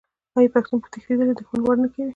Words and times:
آیا 0.37 0.49
پښتون 0.55 0.77
په 0.81 0.87
تښتیدلي 0.93 1.33
دښمن 1.35 1.59
وار 1.63 1.77
نه 1.83 1.87
کوي؟ 1.93 2.07